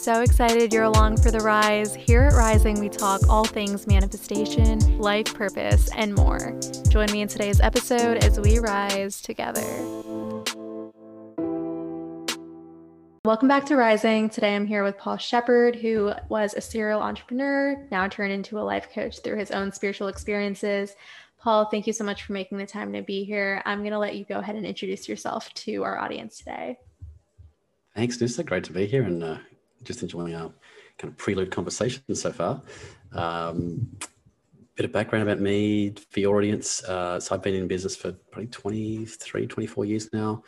[0.00, 1.94] so excited you're along for the rise.
[1.94, 6.58] Here at Rising, we talk all things manifestation, life purpose, and more.
[6.88, 9.60] Join me in today's episode as we rise together.
[13.26, 14.30] Welcome back to Rising.
[14.30, 18.64] Today I'm here with Paul Shepherd, who was a serial entrepreneur, now turned into a
[18.64, 20.94] life coach through his own spiritual experiences.
[21.38, 23.60] Paul, thank you so much for making the time to be here.
[23.66, 26.78] I'm going to let you go ahead and introduce yourself to our audience today.
[27.94, 28.46] Thanks, Nistha.
[28.46, 29.38] Great to be here and uh,
[29.84, 30.52] just enjoying our
[30.98, 32.62] kind of prelude conversation so far.
[33.12, 33.88] Um,
[34.80, 36.82] bit of background about me for your audience.
[36.84, 40.42] Uh, so I've been in business for probably 23, 24 years now,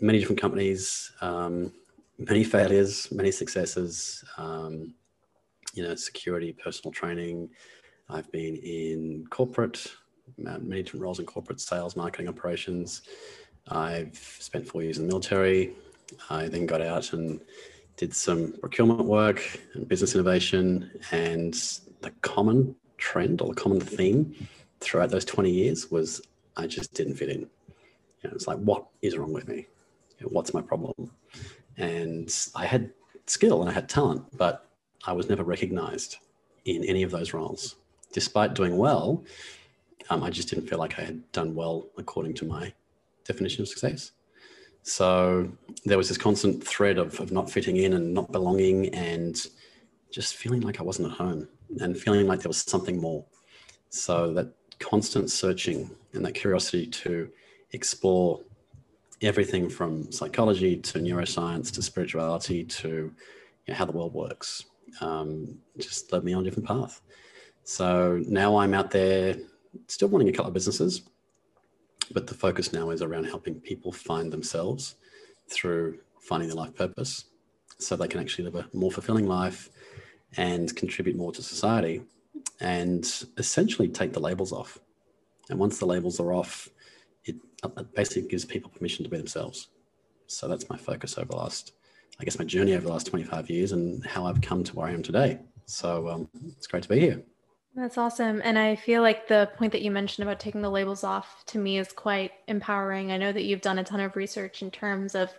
[0.00, 1.72] many different companies, um,
[2.18, 4.94] many failures, many successes, um,
[5.74, 7.50] you know, security, personal training.
[8.08, 9.86] I've been in corporate,
[10.46, 13.02] uh, many different roles in corporate sales, marketing operations.
[13.68, 15.72] I've spent four years in the military.
[16.30, 17.40] I then got out and
[17.96, 19.42] did some procurement work
[19.74, 20.90] and business innovation.
[21.10, 21.54] And
[22.00, 24.34] the common trend or the common theme
[24.80, 26.20] throughout those 20 years was
[26.56, 27.40] I just didn't fit in.
[27.40, 29.66] You know, it's like, what is wrong with me?
[30.18, 31.10] You know, what's my problem?
[31.76, 32.90] And I had
[33.26, 34.68] skill and I had talent, but
[35.06, 36.16] I was never recognized
[36.64, 37.76] in any of those roles.
[38.12, 39.24] Despite doing well,
[40.10, 42.72] um, I just didn't feel like I had done well according to my
[43.24, 44.12] definition of success.
[44.82, 45.50] So
[45.84, 49.40] there was this constant thread of, of not fitting in and not belonging and
[50.10, 51.48] just feeling like I wasn't at home
[51.80, 53.24] and feeling like there was something more.
[53.90, 57.30] So that constant searching and that curiosity to
[57.72, 58.40] explore
[59.22, 63.14] everything from psychology to neuroscience to spirituality to you
[63.68, 64.64] know, how the world works
[65.00, 67.00] um, just led me on a different path.
[67.64, 69.36] So now I'm out there
[69.86, 71.02] still running a couple of businesses,
[72.10, 74.96] but the focus now is around helping people find themselves
[75.48, 77.26] through finding their life purpose
[77.78, 79.70] so they can actually live a more fulfilling life
[80.36, 82.02] and contribute more to society
[82.60, 84.78] and essentially take the labels off.
[85.50, 86.68] And once the labels are off,
[87.24, 87.36] it,
[87.94, 89.68] basically gives people permission to be themselves.
[90.26, 91.72] So that's my focus over the last,
[92.20, 94.88] I guess, my journey over the last 25 years and how I've come to where
[94.88, 95.40] I am today.
[95.66, 97.22] So um, it's great to be here.
[97.74, 98.42] That's awesome.
[98.44, 101.58] And I feel like the point that you mentioned about taking the labels off to
[101.58, 103.10] me is quite empowering.
[103.10, 105.30] I know that you've done a ton of research in terms of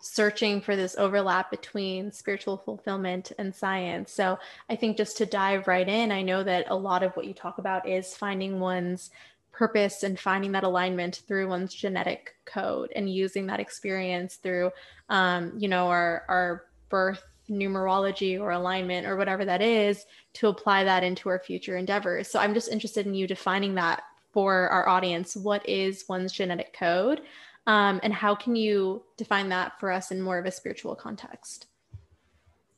[0.00, 4.12] searching for this overlap between spiritual fulfillment and science.
[4.12, 4.38] So
[4.68, 7.32] I think just to dive right in, I know that a lot of what you
[7.32, 9.10] talk about is finding one's
[9.50, 14.70] purpose and finding that alignment through one's genetic code and using that experience through,
[15.08, 20.04] um, you know, our, our birth numerology or alignment or whatever that is
[20.34, 22.28] to apply that into our future endeavors.
[22.28, 25.36] So I'm just interested in you defining that for our audience.
[25.36, 27.22] What is one's genetic code?
[27.66, 31.66] Um, and how can you define that for us in more of a spiritual context?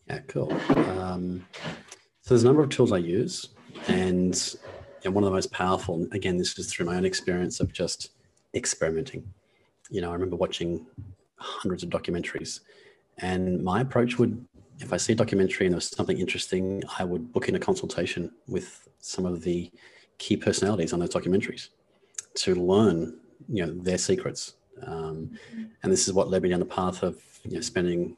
[0.09, 0.53] Yeah, cool.
[0.99, 1.47] Um,
[2.23, 3.51] so there's a number of tools I use,
[3.87, 4.35] and
[5.05, 6.07] know, one of the most powerful.
[6.13, 8.11] Again, this is through my own experience of just
[8.55, 9.33] experimenting.
[9.91, 10.87] You know, I remember watching
[11.37, 12.61] hundreds of documentaries,
[13.19, 14.47] and my approach would
[14.81, 18.33] if I see a documentary and there's something interesting, I would book in a consultation
[18.49, 19.71] with some of the
[20.19, 21.69] key personalities on those documentaries
[22.35, 23.19] to learn,
[23.49, 24.55] you know, their secrets.
[24.83, 25.31] Um,
[25.83, 28.17] and this is what led me down the path of you know, spending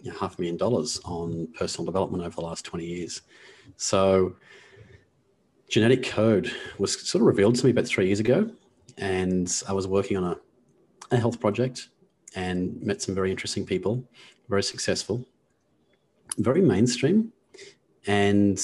[0.00, 3.22] you know, half a million dollars on personal development over the last 20 years.
[3.76, 4.36] So,
[5.68, 8.50] genetic code was sort of revealed to me about three years ago,
[8.96, 10.36] and I was working on a,
[11.10, 11.88] a health project
[12.34, 14.02] and met some very interesting people,
[14.48, 15.26] very successful,
[16.36, 17.32] very mainstream,
[18.06, 18.60] and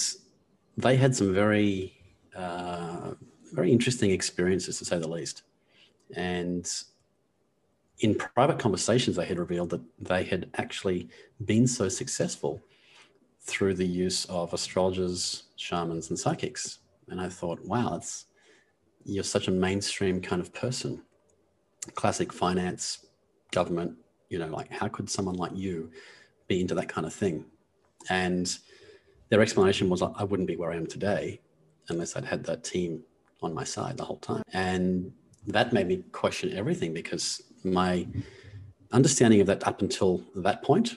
[0.77, 1.95] they had some very
[2.35, 3.13] uh,
[3.53, 5.43] very interesting experiences to say the least.
[6.17, 6.69] And
[8.01, 11.09] in private conversations, they had revealed that they had actually
[11.45, 12.63] been so successful
[13.41, 16.79] through the use of astrologers, shamans, and psychics.
[17.09, 18.27] And I thought, wow, that's
[19.05, 21.03] you're such a mainstream kind of person.
[21.95, 23.07] Classic finance,
[23.53, 23.97] government,
[24.31, 25.91] you know, like how could someone like you
[26.49, 27.45] be into that kind of thing?
[28.11, 28.57] And
[29.29, 31.41] their explanation was I wouldn't be where I am today
[31.89, 33.03] unless I'd had that team
[33.43, 34.43] on my side the whole time.
[34.53, 35.13] And
[35.47, 38.07] that made me question everything because my
[38.93, 40.97] understanding of that up until that point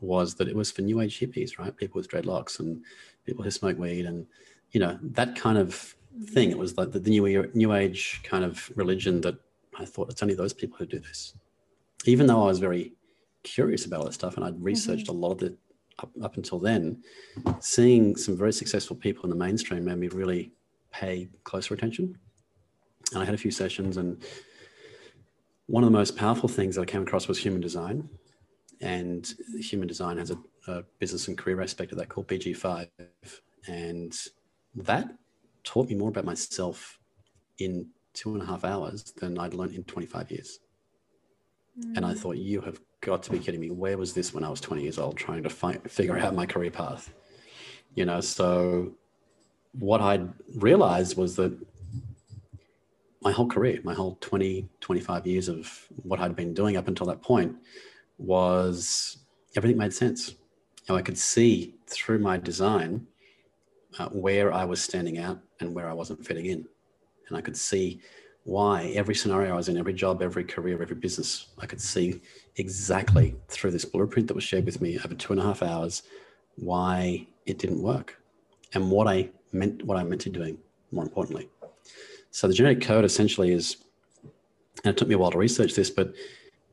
[0.00, 1.76] was that it was for new age hippies, right?
[1.76, 2.82] People with dreadlocks and
[3.24, 4.26] people who smoke weed and,
[4.72, 5.94] you know, that kind of
[6.26, 6.50] thing.
[6.50, 9.36] It was like the, the new, new age kind of religion that
[9.78, 11.34] I thought it's only those people who do this.
[12.04, 12.92] Even though I was very
[13.44, 15.16] curious about all that stuff and I'd researched mm-hmm.
[15.16, 15.56] a lot of the
[15.98, 17.02] up, up until then,
[17.60, 20.52] seeing some very successful people in the mainstream made me really
[20.90, 22.18] pay closer attention.
[23.12, 24.22] And I had a few sessions, and
[25.66, 28.08] one of the most powerful things that I came across was human design.
[28.80, 32.88] And human design has a a business and career aspect of that called BG5.
[33.66, 34.16] And
[34.74, 35.08] that
[35.64, 36.98] taught me more about myself
[37.58, 40.58] in two and a half hours than I'd learned in 25 years.
[41.78, 41.96] Mm.
[41.96, 42.18] And I mm.
[42.18, 43.70] thought, you have got to be kidding me.
[43.70, 46.46] Where was this when I was 20 years old trying to find, figure out my
[46.46, 47.12] career path?
[47.94, 48.92] You know, so
[49.72, 51.56] what I realized was that
[53.20, 57.06] my whole career, my whole 20, 25 years of what I'd been doing up until
[57.06, 57.56] that point
[58.18, 59.18] was
[59.56, 60.34] everything made sense.
[60.88, 63.06] And I could see through my design
[63.98, 66.66] uh, where I was standing out and where I wasn't fitting in.
[67.28, 68.00] And I could see
[68.44, 72.20] why every scenario I was in, every job, every career, every business, I could see
[72.56, 76.02] exactly through this blueprint that was shared with me over two and a half hours
[76.56, 78.20] why it didn't work
[78.74, 80.58] and what I meant, what I meant to doing,
[80.90, 81.48] more importantly.
[82.30, 83.76] So the genetic code essentially is,
[84.84, 86.14] and it took me a while to research this, but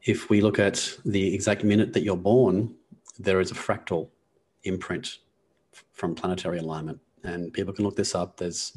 [0.04, 2.76] if we look at the exact minute that you're born,
[3.20, 4.10] there is a fractal
[4.64, 5.18] imprint
[5.92, 7.00] from planetary alignment.
[7.24, 8.38] And people can look this up.
[8.38, 8.76] There's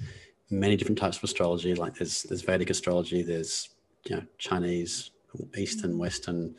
[0.52, 3.70] many different types of astrology, like there's there's Vedic astrology, there's
[4.04, 5.10] you know Chinese,
[5.56, 6.54] Eastern, Western,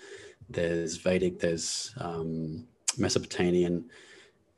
[0.50, 2.68] there's Vedic, there's um,
[2.98, 3.86] Mesopotamian,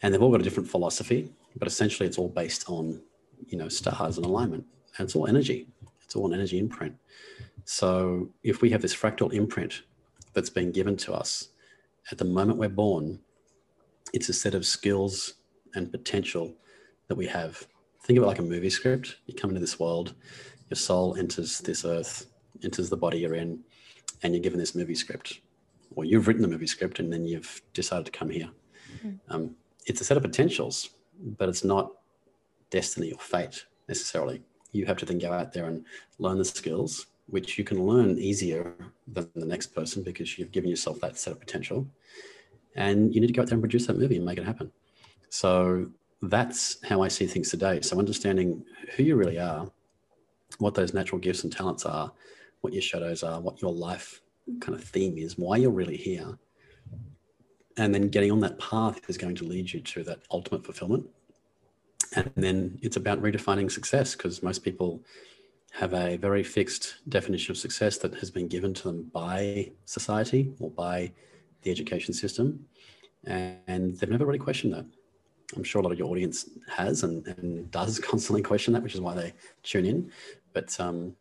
[0.02, 3.02] and they've all got a different philosophy, but essentially it's all based on
[3.48, 4.66] you know stars and alignment
[4.98, 5.68] and it's all energy.
[6.04, 6.96] It's all an energy imprint.
[7.66, 9.82] So if we have this fractal imprint
[10.34, 11.50] that's been given to us
[12.12, 13.20] at the moment we're born,
[14.14, 15.36] it's a set of skills
[15.74, 16.54] and potential
[17.08, 17.68] that we have.
[18.06, 19.18] Think of it like a movie script.
[19.26, 20.14] You come into this world,
[20.70, 22.28] your soul enters this earth,
[22.64, 23.60] enters the body you're in,
[24.24, 25.42] and you're given this movie script.
[25.96, 28.50] Or you've written the movie script and then you've decided to come here.
[28.98, 29.34] Mm-hmm.
[29.34, 29.56] Um,
[29.86, 31.92] it's a set of potentials, but it's not
[32.70, 34.42] destiny or fate necessarily
[34.76, 35.86] you have to then go out there and
[36.20, 38.76] learn the skills, which you can learn easier
[39.08, 41.88] than the next person because you've given yourself that set of potential.
[42.76, 44.72] And you need to go out there and produce that movie and make it happen.
[45.30, 45.90] So
[46.30, 47.82] that's how I see things today.
[47.82, 48.64] So understanding
[48.96, 49.72] who you really are,
[50.60, 52.12] what those natural gifts and talents are,
[52.62, 54.22] what your shadows are, what your life
[54.60, 56.38] kind of theme is, why you're really here.
[57.78, 61.08] And then getting on that path is going to lead you to that ultimate fulfillment
[62.16, 65.04] and then it's about redefining success because most people
[65.74, 70.54] have a very fixed definition of success that has been given to them by society
[70.60, 71.12] or by
[71.64, 72.66] the education system.
[73.26, 74.86] And they've never really questioned that.
[75.56, 78.96] I'm sure a lot of your audience has and, and does constantly question that, which
[78.96, 79.34] is why they
[79.64, 80.12] tune in.
[80.54, 81.16] But um,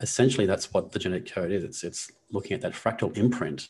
[0.00, 1.64] essentially, that's what the genetic code is.
[1.64, 3.68] It's, it's looking at that fractal imprint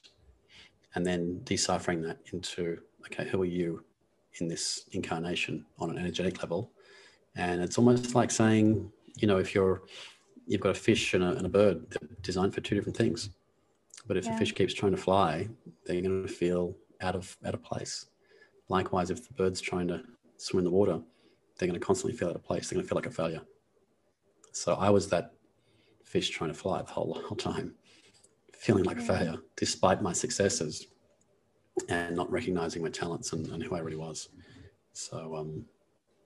[0.95, 3.85] and then deciphering that into, okay, who are you?
[4.41, 6.71] in this incarnation on an energetic level.
[7.37, 9.83] And it's almost like saying, you know, if you're
[10.47, 13.31] you've got a fish and a, and a bird, they're designed for two different things.
[14.07, 14.33] But if yeah.
[14.33, 15.49] the fish keeps trying to fly,
[15.85, 18.07] they're going to feel out of out of place.
[18.69, 20.03] Likewise, if the bird's trying to
[20.37, 21.01] swim in the water,
[21.57, 22.69] they're going to constantly feel out of place.
[22.69, 23.41] They're going to feel like a failure.
[24.53, 25.33] So I was that
[26.05, 27.75] fish trying to fly the whole, whole time,
[28.55, 30.87] feeling like a failure, despite my successes
[31.89, 34.29] and not recognizing my talents and, and who I really was.
[34.93, 35.65] So, um,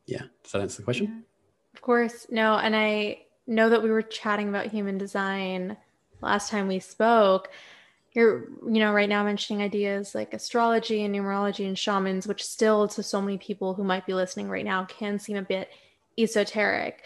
[0.06, 1.06] yeah, does that answer the question?
[1.06, 1.20] Yeah.
[1.74, 2.26] Of course.
[2.30, 5.76] No, and I know that we were chatting about human design
[6.20, 7.50] last time we spoke.
[8.14, 12.86] You're, you know, right now mentioning ideas like astrology and numerology and shamans, which still
[12.88, 15.70] to so many people who might be listening right now can seem a bit
[16.18, 17.04] esoteric.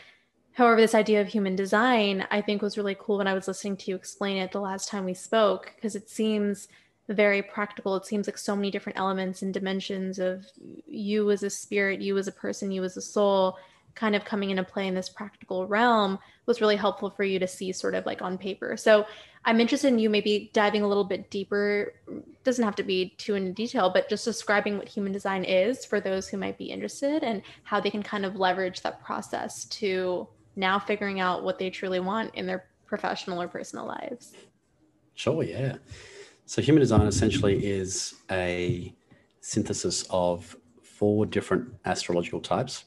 [0.52, 3.76] However, this idea of human design, I think, was really cool when I was listening
[3.76, 6.66] to you explain it the last time we spoke, because it seems
[7.08, 7.94] very practical.
[7.94, 10.46] It seems like so many different elements and dimensions of
[10.88, 13.58] you as a spirit, you as a person, you as a soul
[13.96, 17.48] kind of coming into play in this practical realm was really helpful for you to
[17.48, 18.76] see sort of like on paper.
[18.76, 19.06] So
[19.44, 21.94] I'm interested in you maybe diving a little bit deeper.
[22.44, 26.00] Doesn't have to be too in detail, but just describing what human design is for
[26.00, 30.28] those who might be interested and how they can kind of leverage that process to
[30.56, 34.34] now figuring out what they truly want in their professional or personal lives.
[35.14, 35.76] Sure, yeah.
[36.44, 38.94] So, human design essentially is a
[39.40, 42.84] synthesis of four different astrological types.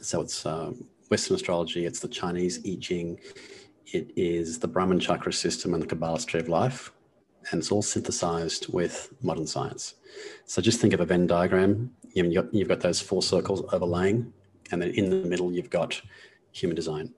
[0.00, 3.18] So, it's um, Western astrology, it's the Chinese I Ching,
[3.86, 6.92] it is the Brahman chakra system and the Kabbalah tree of life,
[7.50, 9.94] and it's all synthesized with modern science.
[10.46, 11.90] So, just think of a Venn diagram.
[12.14, 14.32] You've got, you've got those four circles overlaying,
[14.70, 16.00] and then in the middle, you've got
[16.52, 17.12] human design.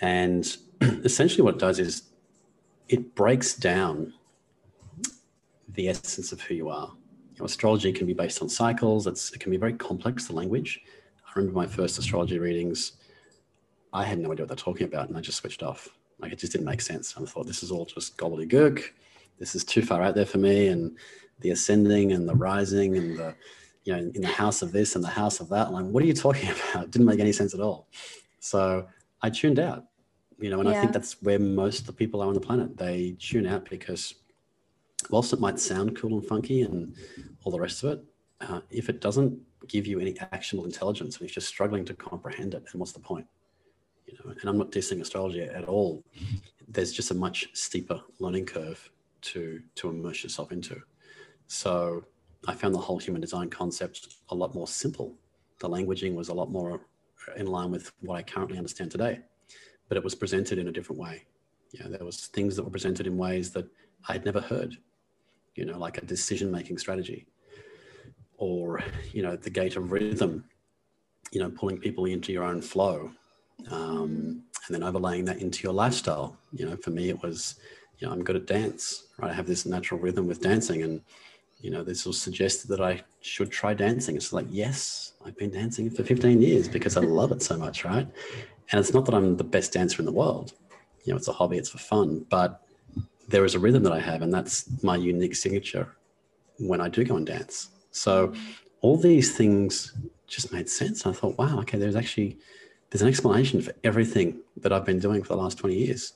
[0.00, 2.04] And essentially, what it does is
[2.88, 4.14] it breaks down
[5.68, 6.92] the essence of who you are.
[7.34, 9.06] You know, astrology can be based on cycles.
[9.06, 10.82] It's, it can be very complex, the language.
[11.30, 12.92] I remember my first astrology readings.
[13.92, 15.88] I had no idea what they're talking about, and I just switched off.
[16.18, 17.16] Like it just didn't make sense.
[17.16, 18.82] And I thought this is all just gobbledygook.
[19.38, 20.68] this is too far out there for me.
[20.68, 20.96] And
[21.40, 23.34] the ascending and the rising and the,
[23.84, 25.68] you know, in the house of this and the house of that.
[25.68, 26.84] I'm like, what are you talking about?
[26.84, 27.88] It didn't make any sense at all.
[28.40, 28.86] So
[29.22, 29.84] I tuned out,
[30.38, 30.76] you know, and yeah.
[30.76, 32.76] I think that's where most of the people are on the planet.
[32.76, 34.14] They tune out because
[35.08, 36.94] whilst it might sound cool and funky and
[37.44, 38.04] all the rest of it,
[38.42, 39.38] uh, if it doesn't
[39.68, 43.00] give you any actionable intelligence and if you're struggling to comprehend it, then what's the
[43.00, 43.26] point?
[44.06, 46.02] You know, and I'm not dissing astrology at all.
[46.68, 48.90] There's just a much steeper learning curve
[49.22, 50.80] to to immerse yourself into.
[51.46, 52.04] So
[52.46, 55.14] I found the whole human design concept a lot more simple.
[55.58, 56.80] The languaging was a lot more
[57.36, 59.20] in line with what I currently understand today,
[59.88, 61.26] but it was presented in a different way.
[61.72, 63.66] Yeah, there was things that were presented in ways that
[64.08, 64.76] I had never heard.
[65.54, 67.26] You know, like a decision-making strategy,
[68.40, 68.82] or
[69.12, 70.44] you know, the gate of rhythm.
[71.32, 73.12] You know, pulling people into your own flow,
[73.70, 76.36] um, and then overlaying that into your lifestyle.
[76.52, 77.54] You know, for me, it was
[78.00, 79.30] you know, I'm good at dance, right?
[79.30, 80.82] I have this natural rhythm with dancing.
[80.82, 81.02] And,
[81.60, 84.16] you know, this was suggested that I should try dancing.
[84.16, 87.84] It's like, yes, I've been dancing for 15 years because I love it so much,
[87.84, 88.08] right?
[88.72, 90.54] And it's not that I'm the best dancer in the world.
[91.04, 92.62] You know, it's a hobby, it's for fun, but
[93.28, 95.96] there is a rhythm that I have, and that's my unique signature
[96.58, 97.68] when I do go and dance.
[97.90, 98.32] So
[98.80, 99.94] all these things
[100.26, 101.06] just made sense.
[101.06, 102.38] I thought, wow, okay, there's actually
[102.90, 106.14] there's an explanation for everything that I've been doing for the last 20 years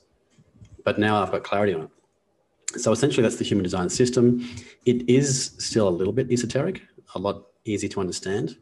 [0.85, 2.81] but now I've got clarity on it.
[2.81, 4.47] So essentially, that's the human design system.
[4.85, 6.83] It is still a little bit esoteric,
[7.14, 8.57] a lot easy to understand.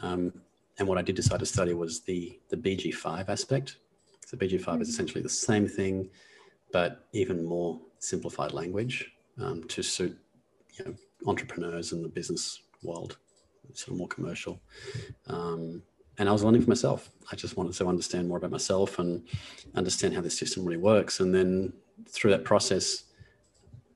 [0.00, 0.32] Um,
[0.78, 3.76] and what I did decide to study was the the BG5 aspect.
[4.26, 6.10] So BG5 is essentially the same thing,
[6.72, 9.10] but even more simplified language
[9.40, 10.16] um, to suit
[10.78, 10.94] you know,
[11.26, 13.18] entrepreneurs in the business world,
[13.72, 14.60] sort of more commercial.
[15.26, 15.82] Um,
[16.18, 17.10] and I was learning for myself.
[17.30, 19.22] I just wanted to understand more about myself and
[19.74, 21.20] understand how this system really works.
[21.20, 21.72] And then
[22.08, 23.04] through that process,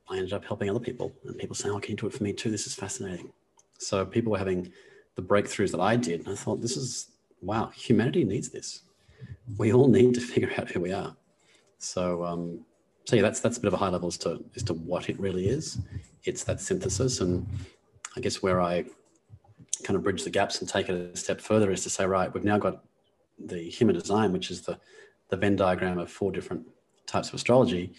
[0.08, 2.22] I ended up helping other people and people saying, Oh, can you do it for
[2.22, 2.50] me too?
[2.50, 3.32] This is fascinating.
[3.78, 4.72] So people were having
[5.16, 6.20] the breakthroughs that I did.
[6.20, 7.08] And I thought, this is
[7.40, 8.82] wow, humanity needs this.
[9.58, 11.16] We all need to figure out who we are.
[11.78, 12.64] So um,
[13.04, 15.08] so yeah, that's that's a bit of a high level as to as to what
[15.08, 15.78] it really is.
[16.24, 17.20] It's that synthesis.
[17.20, 17.46] And
[18.16, 18.84] I guess where I
[19.82, 22.32] kind of bridge the gaps and take it a step further is to say, right,
[22.32, 22.84] we've now got
[23.38, 24.78] the human design, which is the,
[25.28, 26.64] the Venn diagram of four different
[27.06, 27.92] types of astrology.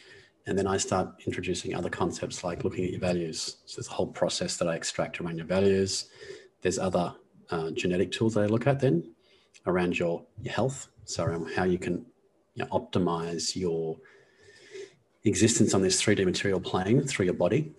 [0.45, 3.57] And then I start introducing other concepts like looking at your values.
[3.65, 6.09] So there's a whole process that I extract around your values.
[6.61, 7.13] There's other
[7.49, 9.13] uh, genetic tools that I look at then
[9.65, 10.87] around your, your health.
[11.05, 12.05] So around how you can
[12.55, 13.97] you know, optimize your
[15.23, 17.73] existence on this 3D material plane through your body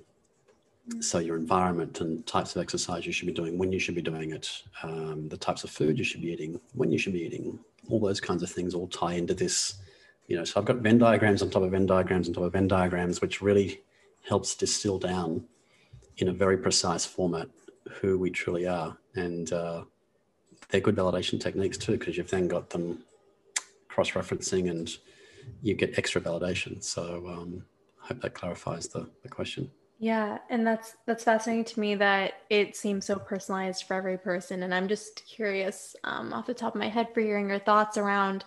[1.00, 4.02] so your environment and types of exercise you should be doing, when you should be
[4.02, 7.22] doing it, um, the types of food you should be eating, when you should be
[7.22, 9.74] eating, all those kinds of things all tie into this.
[10.26, 12.52] You know, so I've got Venn diagrams on top of Venn diagrams on top of
[12.52, 13.82] Venn diagrams, which really
[14.28, 15.44] helps distill down
[16.18, 17.48] in a very precise format
[18.00, 18.96] who we truly are.
[19.14, 19.84] And uh,
[20.68, 23.04] they're good validation techniques too, because you've then got them
[23.88, 24.90] cross-referencing and
[25.62, 26.82] you get extra validation.
[26.82, 27.64] So um,
[28.02, 29.70] I hope that clarifies the, the question.
[29.98, 34.62] Yeah, and that's that's fascinating to me that it seems so personalized for every person.
[34.62, 37.96] And I'm just curious, um, off the top of my head, for hearing your thoughts
[37.96, 38.44] around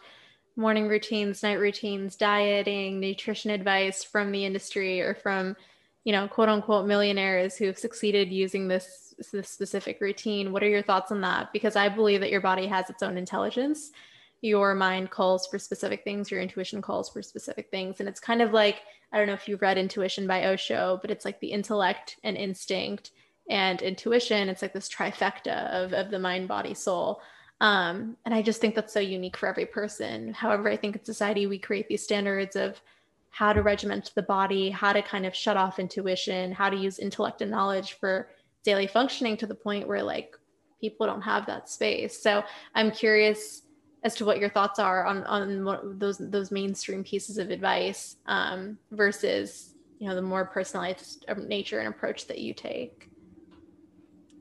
[0.58, 5.56] morning routines, night routines, dieting, nutrition advice from the industry or from,
[6.04, 10.52] you know, quote unquote millionaires who've succeeded using this this specific routine.
[10.52, 11.54] What are your thoughts on that?
[11.54, 13.92] Because I believe that your body has its own intelligence.
[14.42, 18.42] Your mind calls for specific things, your intuition calls for specific things, and it's kind
[18.42, 21.52] of like I don't know if you've read Intuition by Osho, but it's like the
[21.52, 23.12] intellect and instinct
[23.50, 24.50] and intuition.
[24.50, 27.22] It's like this trifecta of, of the mind, body, soul.
[27.62, 30.34] Um, and I just think that's so unique for every person.
[30.34, 32.82] However, I think in society, we create these standards of
[33.30, 37.00] how to regiment the body, how to kind of shut off intuition, how to use
[37.00, 38.30] intellect and knowledge for
[38.64, 40.36] daily functioning to the point where like
[40.82, 42.22] people don't have that space.
[42.22, 42.44] So
[42.76, 43.64] I'm curious
[44.08, 48.78] as to what your thoughts are on on those those mainstream pieces of advice um,
[48.92, 53.10] versus you know the more personalized nature and approach that you take.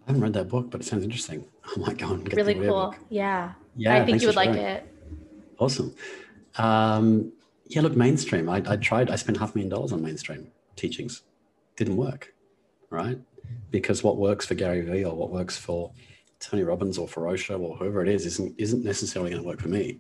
[0.05, 1.45] I haven't read that book, but it sounds interesting.
[1.65, 2.95] I might go and get really cool.
[3.11, 3.97] Yeah, yeah.
[3.97, 4.87] I think you would like it.
[5.59, 5.93] Awesome.
[6.59, 7.33] Um,
[7.67, 8.49] yeah, look, mainstream.
[8.49, 9.11] I, I tried.
[9.11, 11.23] I spent half a million dollars on mainstream teachings.
[11.75, 12.33] Didn't work,
[12.91, 13.19] right?
[13.73, 15.91] Because what works for Gary Vee or what works for
[16.41, 19.69] Tony Robbins or Osho or whoever it is isn't isn't necessarily going to work for
[19.69, 19.99] me.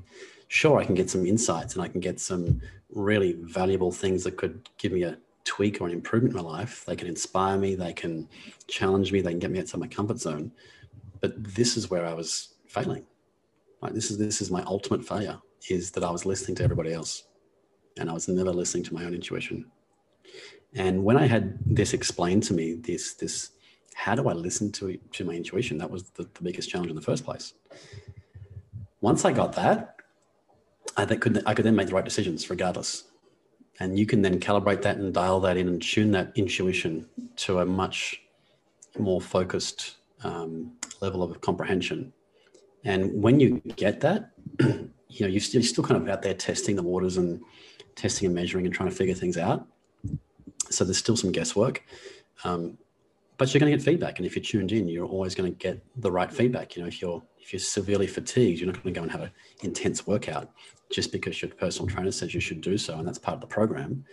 [0.48, 4.36] Sure, I can get some insights and I can get some really valuable things that
[4.36, 6.84] could give me a tweak or an improvement in my life.
[6.84, 8.28] They can inspire me, they can
[8.68, 10.52] challenge me, they can get me outside my comfort zone.
[11.20, 13.04] But this is where I was failing.
[13.80, 16.92] Like this is this is my ultimate failure is that I was listening to everybody
[16.92, 17.24] else
[17.98, 19.66] and I was never listening to my own intuition.
[20.74, 23.50] And when I had this explained to me, this this
[23.96, 25.78] how do I listen to to my intuition?
[25.78, 27.54] That was the, the biggest challenge in the first place.
[29.00, 29.96] Once I got that,
[30.98, 33.04] I could I could then make the right decisions regardless.
[33.80, 37.60] And you can then calibrate that and dial that in and tune that intuition to
[37.60, 38.22] a much
[38.98, 42.12] more focused um, level of comprehension.
[42.84, 46.32] And when you get that, you know, you're still, you're still kind of out there
[46.32, 47.42] testing the waters and
[47.96, 49.66] testing and measuring and trying to figure things out.
[50.70, 51.82] So there's still some guesswork.
[52.44, 52.78] Um,
[53.38, 54.18] but you're going to get feedback.
[54.18, 56.76] And if you're tuned in, you're always going to get the right feedback.
[56.76, 59.22] You know, if you're if you're severely fatigued, you're not going to go and have
[59.22, 59.30] an
[59.62, 60.50] intense workout
[60.90, 63.46] just because your personal trainer says you should do so, and that's part of the
[63.46, 64.04] program.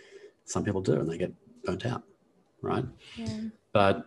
[0.44, 1.32] Some people do, and they get
[1.64, 2.02] burnt out,
[2.62, 2.84] right?
[3.16, 3.40] Yeah.
[3.72, 4.06] But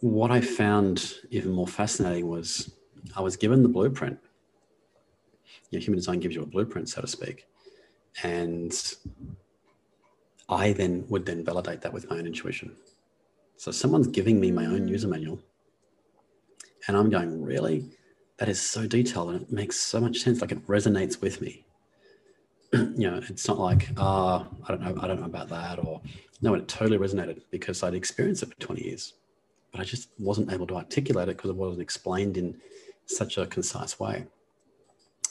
[0.00, 2.74] what I found even more fascinating was
[3.16, 4.18] I was given the blueprint.
[5.70, 7.46] You know, human design gives you a blueprint, so to speak,
[8.22, 8.72] and
[10.48, 12.76] I then would then validate that with my own intuition.
[13.58, 14.88] So someone's giving me my own mm.
[14.88, 15.40] user manual,
[16.86, 17.90] and I'm going, really?
[18.38, 20.40] That is so detailed and it makes so much sense.
[20.40, 21.66] Like it resonates with me.
[22.72, 25.84] you know, it's not like, ah, oh, I don't know, I don't know about that,
[25.84, 26.00] or
[26.40, 29.14] no, it totally resonated because I'd experienced it for 20 years,
[29.72, 32.60] but I just wasn't able to articulate it because it wasn't explained in
[33.06, 34.24] such a concise way.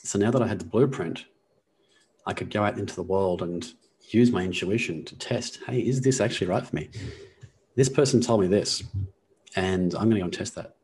[0.03, 1.25] So now that I had the blueprint,
[2.25, 3.71] I could go out into the world and
[4.09, 6.89] use my intuition to test hey, is this actually right for me?
[7.77, 8.83] This person told me this,
[9.55, 10.77] and I'm going to go and test that.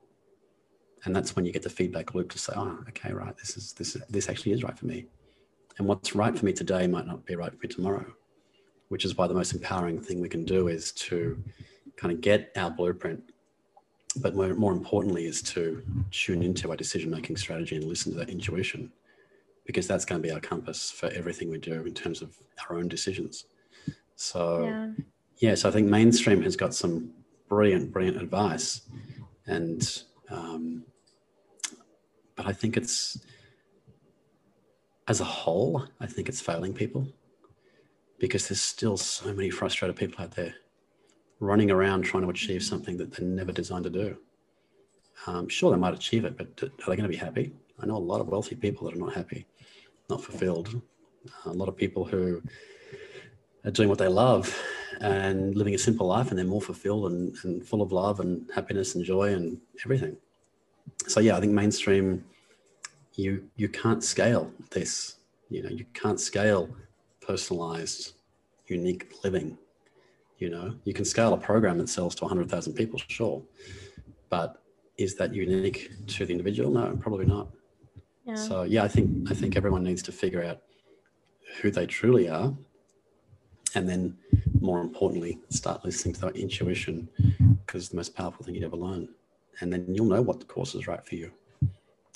[1.06, 3.74] And that's when you get the feedback loop to say, oh, okay, right, this is
[3.74, 5.08] this this actually is right for me.
[5.80, 8.06] And what's right for me today might not be right for me tomorrow,
[8.90, 11.44] which is why the most empowering thing we can do is to
[11.98, 13.24] kind of get our blueprint,
[14.18, 15.82] but more, more importantly, is to
[16.12, 18.92] tune into our decision making strategy and listen to that intuition
[19.66, 22.38] because that's going to be our compass for everything we do in terms of
[22.70, 23.46] our own decisions.
[24.16, 24.92] So, yeah,
[25.44, 27.12] yeah so I think mainstream has got some
[27.50, 28.82] brilliant, brilliant advice,
[29.46, 30.86] and um,
[32.36, 33.20] but I think it's
[35.08, 37.08] as a whole, I think it's failing people
[38.20, 40.56] because there's still so many frustrated people out there
[41.42, 44.18] running around trying to achieve something that they're never designed to do.
[45.28, 47.52] Um, sure, they might achieve it, but are they going to be happy?
[47.82, 49.46] I know a lot of wealthy people that are not happy
[50.10, 50.82] not fulfilled.
[51.46, 52.42] A lot of people who
[53.66, 54.58] are doing what they love
[55.04, 58.50] and living a simple life and they're more fulfilled and, and full of love and
[58.56, 60.16] happiness and joy and everything.
[61.08, 62.24] So yeah, I think mainstream
[63.16, 65.18] you you can't scale this.
[65.50, 66.70] You know, you can't scale
[67.22, 68.14] personalized,
[68.68, 69.58] unique living.
[70.40, 73.42] You know, you can scale a program that sells to 100,000 people, sure.
[74.30, 74.62] But
[74.98, 76.72] is that unique to the individual?
[76.72, 77.48] No, probably not.
[78.36, 80.62] So yeah, I think I think everyone needs to figure out
[81.62, 82.54] who they truly are,
[83.76, 84.18] and then
[84.60, 87.10] more importantly, start listening to that intuition
[87.66, 89.10] because the most powerful thing you'd ever learn.
[89.60, 91.32] And then you'll know what the course is right for you.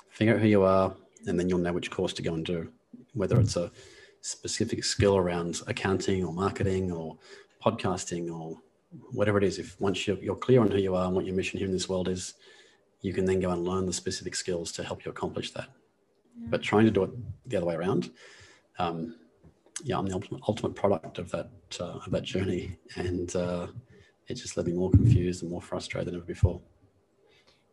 [0.09, 0.95] Figure out who you are,
[1.27, 2.71] and then you'll know which course to go and do.
[3.13, 3.71] Whether it's a
[4.21, 7.17] specific skill around accounting or marketing or
[7.63, 8.57] podcasting or
[9.11, 11.35] whatever it is, if once you're, you're clear on who you are and what your
[11.35, 12.33] mission here in this world is,
[13.01, 15.69] you can then go and learn the specific skills to help you accomplish that
[16.49, 17.09] but trying to do it
[17.45, 18.11] the other way around.
[18.79, 19.15] Um,
[19.83, 23.67] yeah, I'm the ultimate, ultimate product of that uh, of that journey, and uh,
[24.27, 26.61] it just left me more confused and more frustrated than ever before.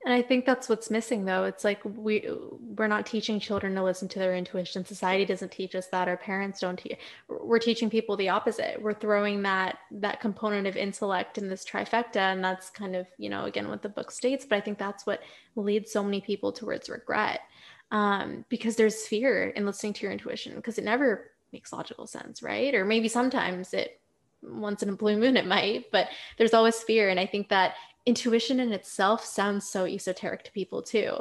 [0.05, 1.45] And I think that's what's missing, though.
[1.45, 2.29] It's like we
[2.77, 4.85] we're not teaching children to listen to their intuition.
[4.85, 6.09] Society doesn't teach us that.
[6.09, 6.99] Our parents don't teach.
[7.29, 8.81] We're teaching people the opposite.
[8.83, 13.31] We're throwing that that component of intellect in this trifecta, and that's kind of you
[13.31, 14.45] know again what the book states.
[14.45, 15.23] But I think that's what
[15.57, 17.41] leads so many people towards regret
[17.91, 22.43] um, because there's fear in listening to your intuition because it never makes logical sense,
[22.43, 22.75] right?
[22.75, 24.01] Or maybe sometimes it
[24.43, 27.09] once in a blue moon it might, but there's always fear.
[27.09, 31.17] And I think that intuition in itself sounds so esoteric to people too.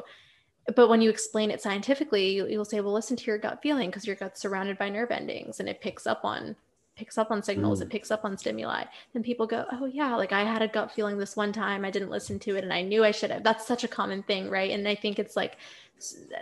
[0.75, 4.07] But when you explain it scientifically, you'll say, well, listen to your gut feeling because
[4.07, 6.55] your gut's surrounded by nerve endings and it picks up on
[6.95, 7.83] picks up on signals, mm.
[7.83, 8.83] it picks up on stimuli.
[9.13, 11.91] Then people go, Oh yeah, like I had a gut feeling this one time, I
[11.91, 13.43] didn't listen to it and I knew I should have.
[13.43, 14.71] That's such a common thing, right?
[14.71, 15.57] And I think it's like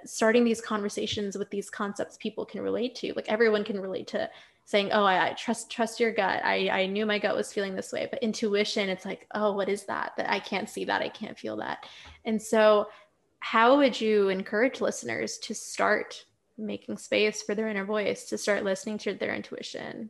[0.06, 3.14] starting these conversations with these concepts people can relate to.
[3.14, 4.30] Like everyone can relate to
[4.66, 6.42] saying, "Oh, I, I, trust trust your gut.
[6.44, 9.70] I I knew my gut was feeling this way." But intuition, it's like, "Oh, what
[9.70, 10.14] is that?
[10.18, 11.02] That I can't see that.
[11.02, 11.86] I can't feel that."
[12.26, 12.88] And so,
[13.40, 16.26] how would you encourage listeners to start
[16.58, 20.10] making space for their inner voice, to start listening to their intuition?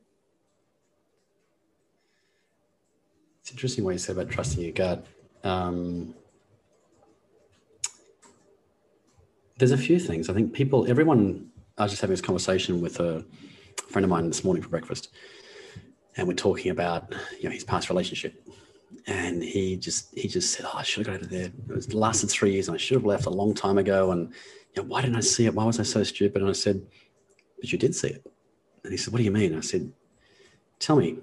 [3.42, 5.06] It's interesting what you said about trusting your gut.
[5.44, 6.14] Um,
[9.58, 10.30] there's a few things.
[10.30, 13.26] I think people, everyone, I was just having this conversation with a
[13.90, 15.10] friend of mine this morning for breakfast.
[16.18, 18.48] and we're talking about you know his past relationship
[19.08, 21.46] and he just he just said, "Oh, I should have got out of there.
[21.46, 24.12] It was lasted three years, and I should have left a long time ago.
[24.12, 24.34] And
[24.76, 25.56] you know, why didn't I see it?
[25.56, 26.86] Why was I so stupid?" And I said,
[27.60, 28.26] "But you did see it."
[28.84, 29.92] And he said, "What do you mean?" I said,
[30.80, 31.18] "Tell me,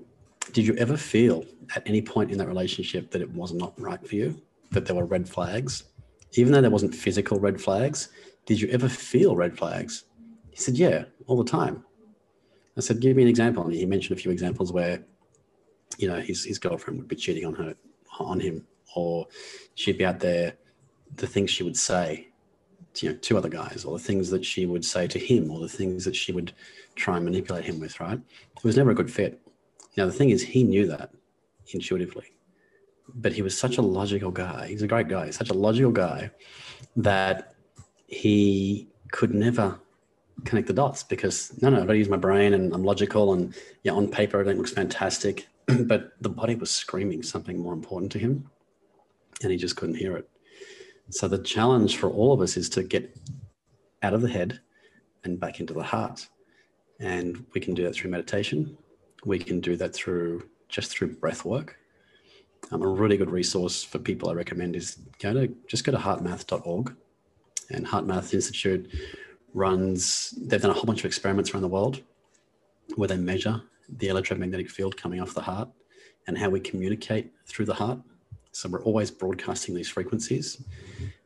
[0.52, 4.04] did you ever feel at any point in that relationship that it was not right
[4.06, 4.40] for you?
[4.70, 5.84] That there were red flags,
[6.34, 8.08] even though there wasn't physical red flags?
[8.46, 10.04] Did you ever feel red flags?"
[10.50, 11.84] He said, "Yeah, all the time."
[12.76, 15.04] I said, "Give me an example." And he mentioned a few examples where
[15.98, 17.74] you know his his girlfriend would be cheating on her
[18.18, 19.26] on him, or
[19.74, 20.54] she'd be out there,
[21.16, 22.28] the things she would say,
[22.94, 25.50] to, you know, to other guys, or the things that she would say to him,
[25.50, 26.52] or the things that she would
[26.94, 27.98] try and manipulate him with.
[28.00, 28.18] Right?
[28.56, 29.40] It was never a good fit.
[29.98, 31.10] Now the thing is, he knew that
[31.74, 32.26] intuitively,
[33.16, 34.68] but he was such a logical guy.
[34.68, 35.30] He's a great guy.
[35.30, 36.30] Such a logical guy
[36.94, 37.56] that
[38.06, 39.80] he could never
[40.44, 43.32] connect the dots because no, no, I've got to use my brain and I'm logical
[43.32, 45.48] and yeah, on paper everything looks fantastic.
[45.66, 48.48] but the body was screaming something more important to him
[49.42, 50.30] and he just couldn't hear it.
[51.10, 53.18] So the challenge for all of us is to get
[54.04, 54.60] out of the head
[55.24, 56.28] and back into the heart.
[57.00, 58.78] And we can do that through meditation.
[59.24, 61.78] We can do that through just through breath work.
[62.70, 65.98] Um, a really good resource for people I recommend is go to just go to
[65.98, 66.94] heartmath.org
[67.70, 68.90] and HeartMath Institute
[69.54, 72.02] runs, they've done a whole bunch of experiments around the world
[72.96, 75.68] where they measure the electromagnetic field coming off the heart
[76.26, 77.98] and how we communicate through the heart.
[78.52, 80.62] So we're always broadcasting these frequencies.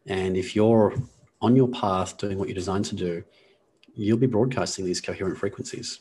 [0.07, 0.94] And if you're
[1.40, 3.24] on your path doing what you're designed to do,
[3.94, 6.00] you'll be broadcasting these coherent frequencies.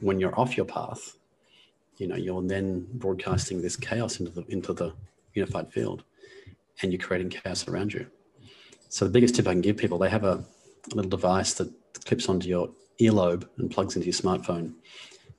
[0.00, 1.16] When you're off your path,
[1.98, 4.92] you know, you're then broadcasting this chaos into the into the
[5.34, 6.04] unified field
[6.82, 8.06] and you're creating chaos around you.
[8.88, 10.44] So the biggest tip I can give people, they have a,
[10.92, 11.72] a little device that
[12.04, 12.70] clips onto your
[13.00, 14.74] earlobe and plugs into your smartphone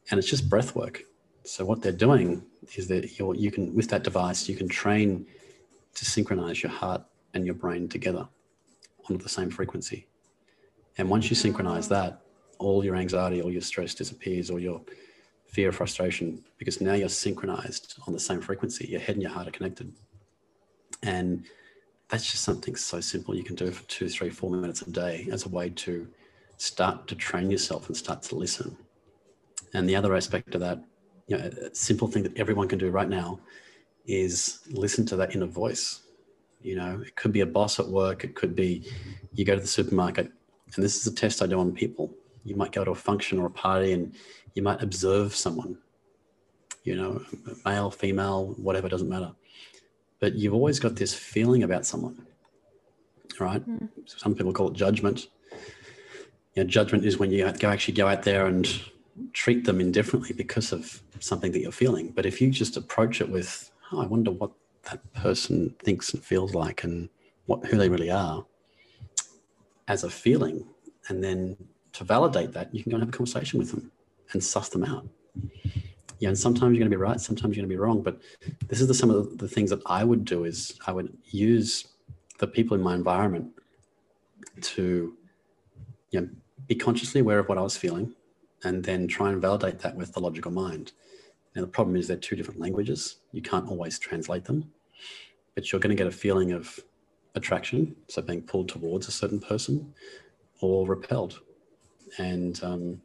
[0.09, 1.03] and it's just breath work.
[1.43, 2.43] So what they're doing
[2.75, 5.25] is that you you can with that device you can train
[5.95, 8.27] to synchronize your heart and your brain together
[9.09, 10.07] onto the same frequency.
[10.97, 12.21] And once you synchronize that,
[12.59, 14.81] all your anxiety, all your stress disappears, all your
[15.47, 18.87] fear, frustration, because now you're synchronized on the same frequency.
[18.87, 19.93] Your head and your heart are connected.
[21.03, 21.45] And
[22.09, 25.27] that's just something so simple you can do for two, three, four minutes a day
[25.31, 26.07] as a way to
[26.57, 28.75] start to train yourself and start to listen
[29.73, 30.83] and the other aspect of that,
[31.27, 33.39] you know, a simple thing that everyone can do right now
[34.05, 36.01] is listen to that inner voice.
[36.61, 38.89] You know, it could be a boss at work, it could be
[39.33, 40.31] you go to the supermarket,
[40.75, 42.13] and this is a test I do on people.
[42.47, 44.15] You might go to a function or a party and
[44.53, 45.77] you might observe someone,
[46.83, 47.21] you know,
[47.65, 49.33] male, female, whatever, doesn't matter.
[50.19, 52.25] But you've always got this feeling about someone,
[53.39, 53.61] right?
[53.67, 53.89] Mm.
[54.05, 55.27] Some people call it judgment.
[56.55, 58.65] You know, judgment is when you go actually go out there and
[59.33, 62.09] treat them indifferently because of something that you're feeling.
[62.09, 64.51] But if you just approach it with, oh, I wonder what
[64.89, 67.09] that person thinks and feels like and
[67.45, 68.45] what who they really are
[69.89, 70.65] as a feeling,
[71.09, 71.57] and then
[71.97, 73.91] to validate that, you can go and have a conversation with them
[74.31, 75.07] and suss them out.
[76.19, 78.03] Yeah, and sometimes you're going to be right, sometimes you're going to be wrong.
[78.03, 78.21] But
[78.67, 81.87] this is the, some of the things that I would do is I would use
[82.37, 83.49] the people in my environment
[84.61, 85.17] to
[86.11, 86.29] you know,
[86.67, 88.13] be consciously aware of what I was feeling,
[88.63, 90.91] and then try and validate that with the logical mind.
[91.55, 93.17] Now, the problem is they're two different languages.
[93.31, 94.71] You can't always translate them,
[95.55, 96.79] but you're going to get a feeling of
[97.33, 99.93] attraction, so being pulled towards a certain person,
[100.61, 101.41] or repelled.
[102.17, 103.01] And um,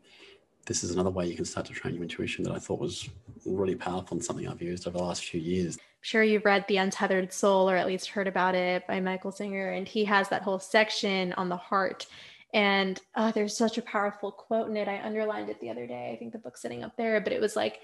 [0.67, 3.09] this is another way you can start to train your intuition that I thought was
[3.45, 5.79] really powerful and something I've used over the last few years.
[6.01, 9.71] sure you've read The Untethered Soul or at least heard about it by Michael Singer,
[9.71, 12.07] and he has that whole section on the heart
[12.55, 14.87] and uh, there's such a powerful quote in it.
[14.87, 16.11] I underlined it the other day.
[16.13, 17.81] I think the book's sitting up there, but it was like,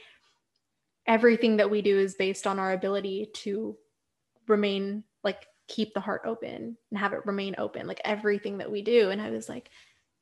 [1.08, 3.76] everything that we do is based on our ability to
[4.46, 8.82] remain like keep the heart open and have it remain open like everything that we
[8.82, 9.70] do and i was like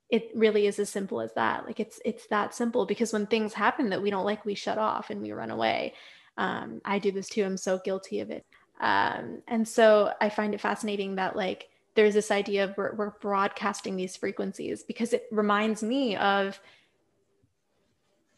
[0.09, 3.53] it really is as simple as that like it's it's that simple because when things
[3.53, 5.93] happen that we don't like we shut off and we run away
[6.39, 8.45] um, i do this too i'm so guilty of it
[8.81, 13.11] um, and so i find it fascinating that like there's this idea of we're, we're
[13.21, 16.61] broadcasting these frequencies because it reminds me of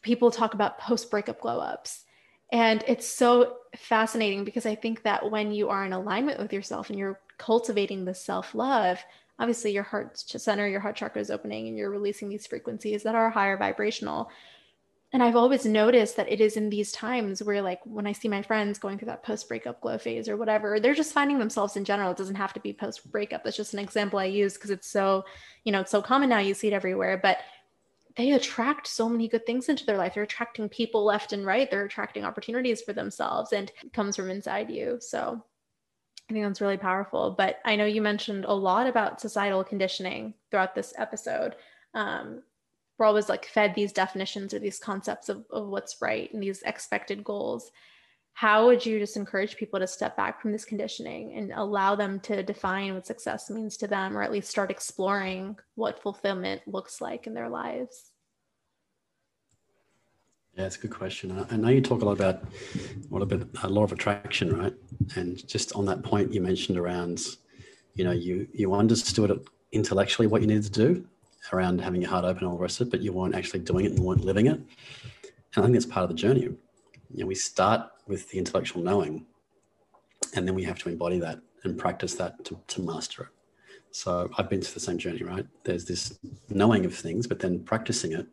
[0.01, 2.05] people talk about post breakup glow ups.
[2.51, 6.89] And it's so fascinating because I think that when you are in alignment with yourself
[6.89, 9.03] and you're cultivating the self love,
[9.39, 13.15] obviously your heart center, your heart chakra is opening and you're releasing these frequencies that
[13.15, 14.29] are higher vibrational
[15.11, 18.27] and I've always noticed that it is in these times where, like, when I see
[18.27, 21.75] my friends going through that post breakup glow phase or whatever, they're just finding themselves
[21.75, 22.11] in general.
[22.11, 23.43] It doesn't have to be post breakup.
[23.43, 25.25] That's just an example I use because it's so,
[25.63, 26.37] you know, it's so common now.
[26.37, 27.17] You see it everywhere.
[27.17, 27.39] But
[28.17, 30.13] they attract so many good things into their life.
[30.13, 31.71] They're attracting people left and right.
[31.71, 34.97] They're attracting opportunities for themselves and it comes from inside you.
[34.99, 35.43] So
[36.29, 37.31] I think that's really powerful.
[37.31, 41.55] But I know you mentioned a lot about societal conditioning throughout this episode.
[41.93, 42.43] Um,
[42.97, 46.61] we're always like fed these definitions or these concepts of, of what's right and these
[46.63, 47.71] expected goals
[48.39, 52.21] how would you just encourage people to step back from this conditioning and allow them
[52.21, 57.01] to define what success means to them or at least start exploring what fulfillment looks
[57.01, 58.11] like in their lives
[60.59, 62.43] yeah it's a good question i know you talk a lot about
[63.11, 64.73] a bit a law of attraction right
[65.15, 67.21] and just on that point you mentioned around
[67.95, 69.31] you know you you understood
[69.71, 71.05] intellectually what you needed to do
[71.53, 73.59] around having your heart open and all the rest of it, but you weren't actually
[73.59, 74.59] doing it and weren't living it.
[75.55, 76.41] And I think that's part of the journey.
[76.41, 76.57] You
[77.13, 79.25] know, we start with the intellectual knowing,
[80.35, 83.29] and then we have to embody that and practice that to, to master it.
[83.91, 85.45] So I've been through the same journey, right?
[85.63, 86.19] There's this
[86.49, 88.27] knowing of things, but then practicing it.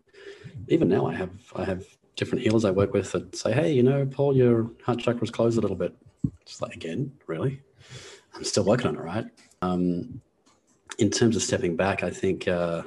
[0.69, 3.83] Even now, I have I have different healers I work with that say, "Hey, you
[3.83, 5.94] know, Paul, your heart chakra's closed a little bit."
[6.42, 7.61] It's like, again, really?
[8.35, 9.26] I'm still working on it, right?
[9.62, 10.20] Um,
[10.98, 12.83] in terms of stepping back, I think uh,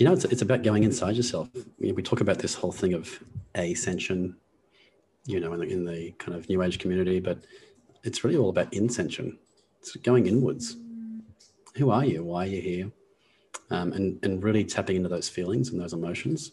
[0.00, 1.50] you know, it's, it's about going inside yourself.
[1.78, 3.22] We, we talk about this whole thing of
[3.54, 4.34] ascension,
[5.26, 7.44] you know, in the, in the kind of new age community, but
[8.02, 9.38] it's really all about incension.
[9.78, 10.76] It's going inwards.
[11.76, 12.24] Who are you?
[12.24, 12.92] Why are you here?
[13.70, 16.52] Um, and, and really tapping into those feelings and those emotions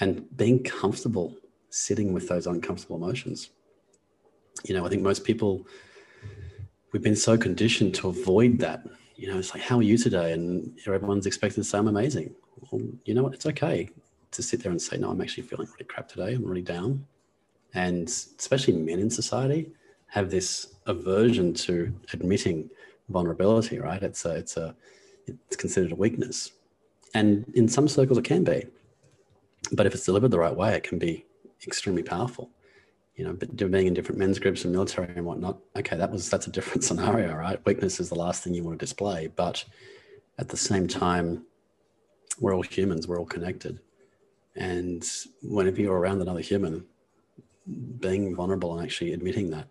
[0.00, 1.34] and being comfortable
[1.70, 3.50] sitting with those uncomfortable emotions.
[4.64, 5.66] You know, I think most people,
[6.92, 8.86] we've been so conditioned to avoid that.
[9.16, 10.32] You know, it's like, how are you today?
[10.32, 12.34] And everyone's expected to say, I'm amazing
[12.70, 13.34] well, you know what?
[13.34, 13.90] It's okay
[14.30, 16.34] to sit there and say, no, I'm actually feeling really crap today.
[16.34, 17.06] I'm really down.
[17.74, 19.70] And especially men in society
[20.08, 22.70] have this aversion to admitting
[23.08, 24.02] vulnerability, right?
[24.02, 24.74] It's a, it's a,
[25.26, 26.52] it's considered a weakness.
[27.14, 28.66] And in some circles, it can be.
[29.72, 31.26] But if it's delivered the right way, it can be
[31.66, 32.50] extremely powerful.
[33.16, 36.28] You know, but being in different men's groups and military and whatnot, okay, that was
[36.28, 37.64] that's a different scenario, right?
[37.64, 39.64] Weakness is the last thing you want to display, but
[40.38, 41.46] at the same time,
[42.38, 43.80] we're all humans, we're all connected.
[44.54, 45.04] And
[45.42, 46.84] whenever you're around another human,
[48.00, 49.68] being vulnerable and actually admitting that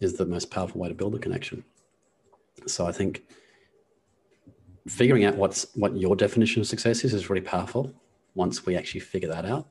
[0.00, 1.64] is the most powerful way to build a connection.
[2.66, 3.22] So I think
[4.86, 7.94] figuring out what's what your definition of success is is really powerful
[8.38, 9.68] once we actually figure that out.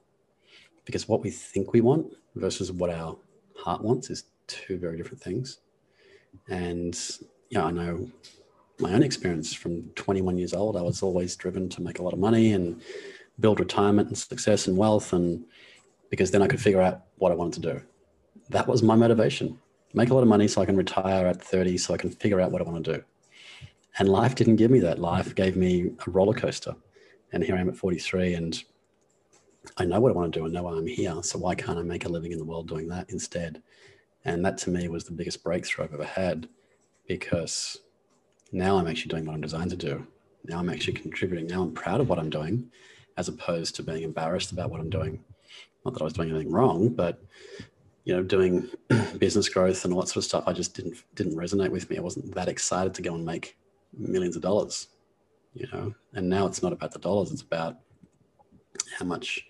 [0.86, 3.17] Because what we think we want versus what our
[3.56, 5.60] heart wants is two very different things.
[6.49, 6.99] And
[7.49, 8.12] yeah, I know
[8.80, 10.75] my own experience from 21 years old.
[10.77, 12.82] I was always driven to make a lot of money and
[13.39, 15.45] build retirement and success and wealth, and
[16.10, 17.82] because then I could figure out what I wanted to do.
[18.49, 19.60] That was my motivation.
[19.93, 22.41] Make a lot of money so I can retire at 30 so I can figure
[22.41, 23.03] out what I want to do.
[23.99, 24.99] And life didn't give me that.
[24.99, 26.75] Life gave me a roller coaster.
[27.32, 28.63] And here I am at 43 and
[29.78, 30.46] I know what I want to do.
[30.46, 31.22] I know why I'm here.
[31.24, 33.62] So why can't I make a living in the world doing that instead?
[34.24, 36.48] And that to me was the biggest breakthrough I've ever had
[37.08, 37.78] because
[38.52, 40.06] now I'm actually doing what I'm designed to do.
[40.46, 41.48] Now I'm actually contributing.
[41.48, 42.72] Now I'm proud of what I'm doing,
[43.18, 45.24] as opposed to being embarrassed about what I'm doing.
[45.84, 47.22] Not that I was doing anything wrong, but
[48.06, 48.70] you know, doing
[49.18, 51.98] business growth and all that sort of stuff, I just didn't didn't resonate with me.
[51.98, 53.58] I wasn't that excited to go and make
[53.98, 54.88] millions of dollars,
[55.60, 55.93] you know.
[56.13, 57.78] And now it's not about the dollars; it's about
[58.98, 59.46] how much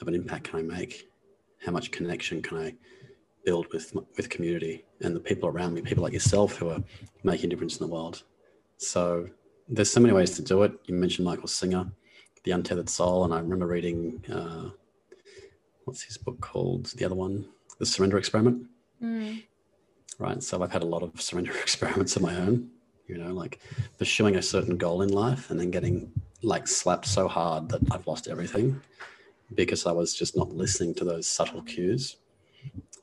[0.00, 1.08] of an impact can I make,
[1.64, 2.74] how much connection can I
[3.44, 6.82] build with with community and the people around me, people like yourself who are
[7.24, 8.22] making a difference in the world.
[8.76, 9.28] So
[9.68, 10.72] there's so many ways to do it.
[10.86, 11.90] You mentioned Michael Singer,
[12.44, 14.70] The Untethered Soul, and I remember reading uh,
[15.84, 16.86] what's his book called?
[16.86, 17.46] The other one,
[17.78, 18.66] The Surrender Experiment.
[19.02, 19.42] Mm.
[20.18, 20.42] Right.
[20.42, 22.70] So I've had a lot of surrender experiments of my own.
[23.06, 23.60] You know, like
[23.98, 26.12] pursuing a certain goal in life and then getting
[26.42, 28.80] like slapped so hard that I've lost everything
[29.54, 32.16] because I was just not listening to those subtle cues.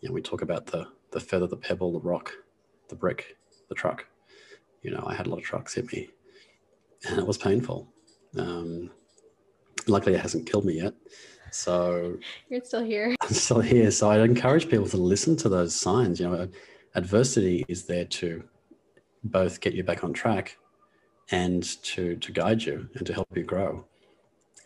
[0.02, 2.32] You know, we talk about the the feather, the pebble, the rock,
[2.88, 4.06] the brick, the truck
[4.82, 6.10] you know, I had a lot of trucks hit me
[7.08, 7.88] and it was painful.
[8.38, 8.92] Um,
[9.88, 10.94] luckily, it hasn't killed me yet.
[11.52, 12.18] So
[12.50, 13.16] you're still here.
[13.22, 13.92] I'm still here.
[13.92, 16.20] So I encourage people to listen to those signs.
[16.20, 16.48] You know,
[16.96, 18.44] adversity is there to
[19.24, 20.58] both get you back on track
[21.32, 23.86] and to to guide you and to help you grow.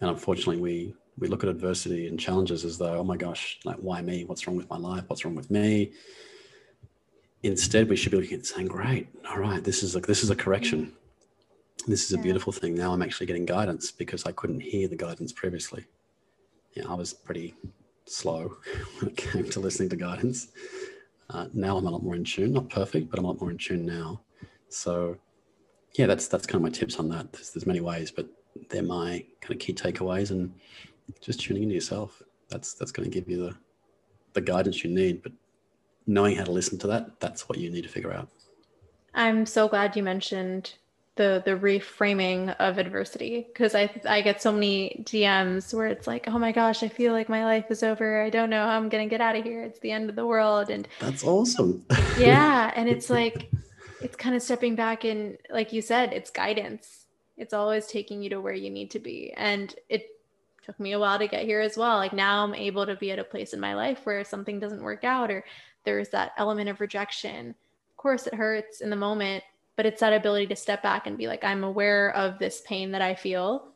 [0.01, 3.77] And unfortunately, we we look at adversity and challenges as though, oh my gosh, like
[3.77, 4.25] why me?
[4.25, 5.03] What's wrong with my life?
[5.07, 5.93] What's wrong with me?
[7.43, 10.29] instead we should be looking at saying great all right this is a this is
[10.29, 10.91] a correction
[11.87, 14.95] this is a beautiful thing now i'm actually getting guidance because i couldn't hear the
[14.95, 15.85] guidance previously
[16.73, 17.53] yeah i was pretty
[18.05, 18.55] slow
[18.99, 20.47] when it came to listening to guidance
[21.31, 23.51] uh, now i'm a lot more in tune not perfect but i'm a lot more
[23.51, 24.21] in tune now
[24.73, 25.17] so
[25.97, 28.27] yeah that's that's kind of my tips on that there's, there's many ways but
[28.69, 30.53] they're my kind of key takeaways and
[31.21, 32.21] just tuning into yourself.
[32.49, 33.55] That's that's going to give you the
[34.33, 35.23] the guidance you need.
[35.23, 35.33] But
[36.07, 38.29] knowing how to listen to that, that's what you need to figure out.
[39.13, 40.73] I'm so glad you mentioned
[41.15, 46.27] the the reframing of adversity because I I get so many DMs where it's like,
[46.27, 48.21] oh my gosh, I feel like my life is over.
[48.23, 49.63] I don't know how I'm gonna get out of here.
[49.63, 50.69] It's the end of the world.
[50.69, 51.85] And that's awesome.
[52.17, 52.71] yeah.
[52.75, 53.49] And it's like
[54.03, 57.05] it's kind of stepping back and like you said, it's guidance.
[57.37, 59.33] It's always taking you to where you need to be.
[59.35, 60.07] And it
[60.63, 61.97] took me a while to get here as well.
[61.97, 64.83] Like now I'm able to be at a place in my life where something doesn't
[64.83, 65.43] work out or
[65.83, 67.49] there's that element of rejection.
[67.49, 69.43] Of course it hurts in the moment
[69.75, 72.91] but it's that ability to step back and be like i'm aware of this pain
[72.91, 73.69] that i feel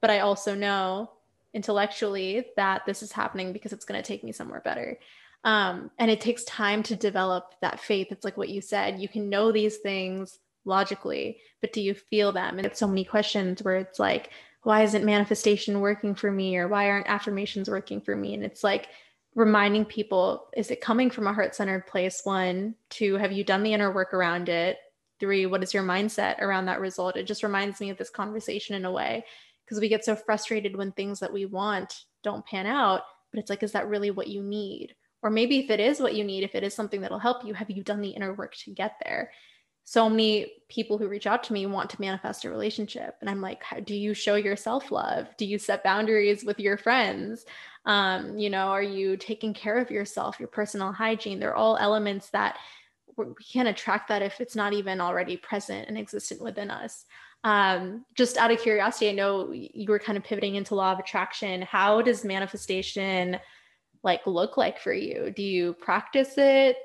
[0.00, 1.10] but i also know
[1.52, 4.98] intellectually that this is happening because it's going to take me somewhere better
[5.44, 8.08] um, and it takes time to develop that faith.
[8.10, 12.32] It's like what you said you can know these things logically but do you feel
[12.32, 12.58] them?
[12.58, 14.30] And it's so many questions where it's like
[14.64, 16.56] why isn't manifestation working for me?
[16.56, 18.32] Or why aren't affirmations working for me?
[18.32, 18.88] And it's like
[19.34, 22.22] reminding people is it coming from a heart-centered place?
[22.24, 24.78] One two have you done the inner work around it?
[25.20, 27.16] Three what is your mindset around that result?
[27.16, 29.24] It just reminds me of this conversation in a way
[29.64, 33.50] because we get so frustrated when things that we want don't pan out but it's
[33.50, 36.44] like is that really what you need or maybe if it is what you need
[36.44, 38.94] if it is something that'll help you have you done the inner work to get
[39.04, 39.32] there
[39.86, 43.40] so many people who reach out to me want to manifest a relationship and i'm
[43.40, 47.44] like do you show yourself love do you set boundaries with your friends
[47.86, 52.30] um, you know are you taking care of yourself your personal hygiene they're all elements
[52.30, 52.56] that
[53.16, 57.04] we can't attract that if it's not even already present and existent within us.
[57.42, 60.98] Um, just out of curiosity, I know you were kind of pivoting into law of
[60.98, 61.62] attraction.
[61.62, 63.38] How does manifestation
[64.04, 65.32] like look like for you?
[65.34, 66.76] Do you practice it?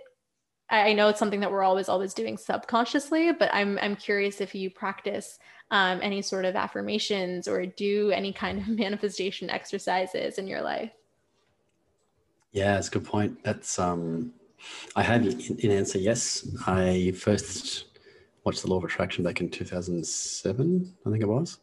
[0.71, 4.53] I know it's something that we're always always doing subconsciously, but I'm I'm curious if
[4.53, 5.39] you practice
[5.71, 10.91] um, any sort of affirmations or do any kind of manifestation exercises in your life.
[12.51, 13.43] Yeah, it's a good point.
[13.43, 14.33] That's um
[14.95, 16.47] I have in answer yes.
[16.67, 17.85] I first
[18.43, 21.59] watched The Law of Attraction back in 2007, I think it was.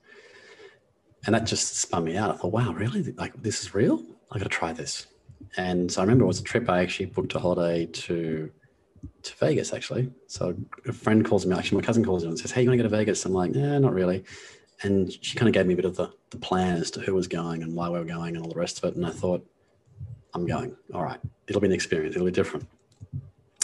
[1.27, 2.31] And that just spun me out.
[2.31, 3.03] I thought, wow, really?
[3.13, 4.05] Like, this is real?
[4.31, 5.07] I got to try this.
[5.57, 8.51] And so I remember it was a trip I actually booked a holiday to
[9.23, 10.11] to Vegas, actually.
[10.27, 12.79] So a friend calls me, actually, my cousin calls me and says, hey, you want
[12.79, 13.25] to go to Vegas?
[13.25, 14.25] I'm like, yeah, not really.
[14.83, 17.15] And she kind of gave me a bit of the, the plan as to who
[17.15, 18.97] was going and why we were going and all the rest of it.
[18.97, 19.47] And I thought,
[20.35, 20.77] I'm going.
[20.93, 21.19] All right.
[21.49, 22.15] It'll be an experience.
[22.15, 22.69] It'll be different.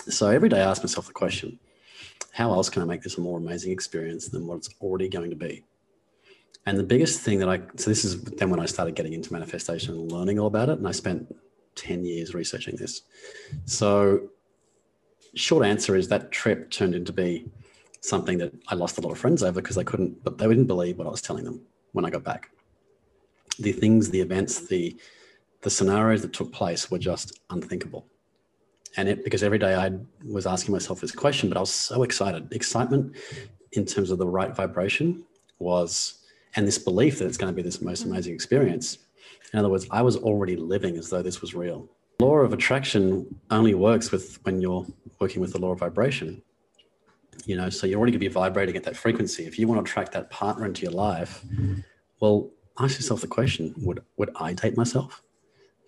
[0.09, 1.59] So every day I ask myself the question,
[2.33, 5.31] how else can I make this a more amazing experience than what it's already going
[5.31, 5.65] to be?
[6.65, 9.33] And the biggest thing that I, so this is then when I started getting into
[9.33, 10.79] manifestation and learning all about it.
[10.79, 11.35] And I spent
[11.77, 13.03] 10 years researching this.
[13.65, 14.29] So,
[15.35, 17.47] short answer is that trip turned into be
[18.01, 20.67] something that I lost a lot of friends over because they couldn't, but they didn't
[20.67, 22.51] believe what I was telling them when I got back.
[23.59, 24.97] The things, the events, the,
[25.63, 28.07] the scenarios that took place were just unthinkable
[28.97, 29.93] and it because every day I
[30.25, 32.53] was asking myself this question, but I was so excited.
[32.53, 33.17] Excitement
[33.73, 35.25] in terms of the right vibration
[35.59, 36.25] was,
[36.57, 38.99] and this belief that it's going to be this most amazing experience.
[39.53, 41.89] In other words, I was already living as though this was real.
[42.21, 44.87] Law of attraction only works with when you're
[45.19, 46.43] working with the law of vibration.
[47.45, 49.45] You know, so you're already going to be vibrating at that frequency.
[49.45, 51.45] If you want to attract that partner into your life,
[52.21, 55.23] well, ask yourself the question: Would would I date myself?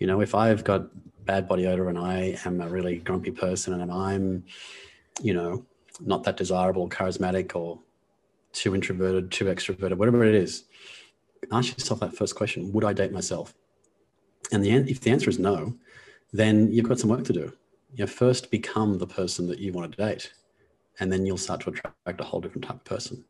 [0.00, 0.88] You know, if I've got
[1.24, 4.44] bad body odor and I am a really grumpy person and I'm,
[5.22, 5.64] you know,
[6.00, 7.78] not that desirable, charismatic, or
[8.52, 10.64] too introverted, too extroverted, whatever it is,
[11.52, 13.54] ask yourself that first question Would I date myself?
[14.52, 15.74] And the, if the answer is no,
[16.32, 17.52] then you've got some work to do.
[17.94, 20.32] You know, first become the person that you want to date,
[21.00, 23.24] and then you'll start to attract a whole different type of person.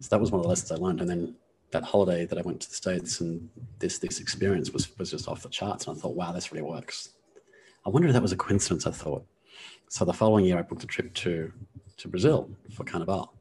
[0.00, 1.00] So that was one of the lessons I learned.
[1.00, 1.34] And then
[1.70, 5.28] that holiday that I went to the States and this this experience was was just
[5.28, 5.86] off the charts.
[5.86, 7.10] And I thought, wow, this really works.
[7.84, 9.24] I wonder if that was a coincidence, I thought.
[9.88, 11.52] So the following year, I booked a trip to,
[11.98, 13.34] to Brazil for Carnival.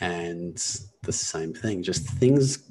[0.00, 0.56] And
[1.02, 2.69] the same thing, just things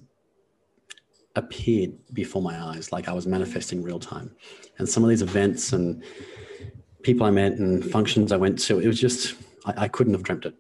[1.40, 4.36] appeared before my eyes, like I was manifesting real time.
[4.78, 6.04] And some of these events and
[7.04, 9.36] people I met and functions I went to, it was just,
[9.66, 10.56] I, I couldn't have dreamt it.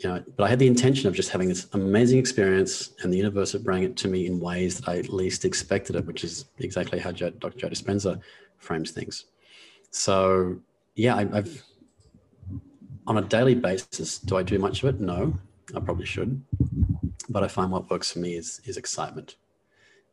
[0.00, 3.16] You know, but I had the intention of just having this amazing experience, and the
[3.16, 6.46] universe would bring it to me in ways that I least expected it, which is
[6.58, 7.58] exactly how Joe, Dr.
[7.58, 8.20] Joe Dispenza
[8.58, 9.26] frames things.
[9.90, 10.58] So
[10.94, 11.62] yeah, I, I've
[13.06, 14.18] on a daily basis.
[14.18, 15.00] Do I do much of it?
[15.00, 15.38] No,
[15.74, 16.42] I probably should.
[17.28, 19.36] But I find what works for me is is excitement.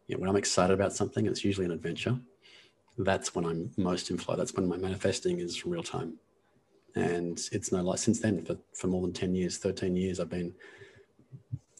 [0.08, 2.20] You know, when I'm excited about something, it's usually an adventure.
[2.98, 4.36] That's when I'm most in flow.
[4.36, 6.16] That's when my manifesting is real time.
[6.96, 7.96] And it's no lie.
[7.96, 10.54] since then for, for more than 10 years, 13 years, I've been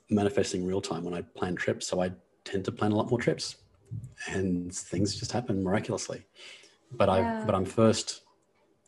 [0.10, 1.88] manifesting real time when I plan trips.
[1.88, 2.12] So I
[2.46, 3.58] tend to plan a lot more trips
[4.30, 6.26] and things just happen miraculously.
[6.92, 7.42] But yeah.
[7.42, 8.22] I but I'm first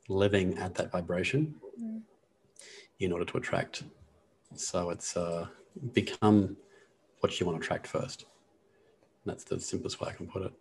[0.10, 2.02] living at that vibration mm.
[3.00, 3.84] in order to attract.
[4.56, 5.48] So it's uh,
[5.94, 6.58] become
[7.20, 8.26] what you want to attract first.
[9.26, 10.54] That's the simplest way I can put it.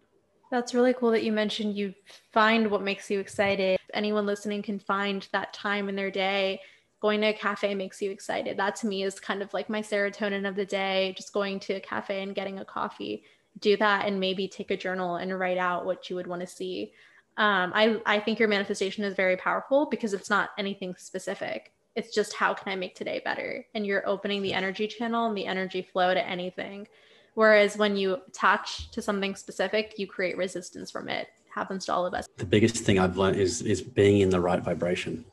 [0.50, 1.94] That's really cool that you mentioned you
[2.32, 3.78] find what makes you excited.
[3.82, 6.60] If anyone listening can find that time in their day.
[7.00, 8.56] Going to a cafe makes you excited.
[8.58, 11.74] That to me is kind of like my serotonin of the day, just going to
[11.74, 13.24] a cafe and getting a coffee.
[13.58, 16.46] Do that and maybe take a journal and write out what you would want to
[16.46, 16.92] see.
[17.38, 21.72] Um, I, I think your manifestation is very powerful because it's not anything specific.
[21.94, 23.64] It's just how can I make today better?
[23.74, 26.88] And you're opening the energy channel and the energy flow to anything.
[27.34, 31.22] Whereas when you attach to something specific, you create resistance from it.
[31.22, 31.28] it.
[31.54, 32.26] Happens to all of us.
[32.38, 35.24] The biggest thing I've learned is is being in the right vibration.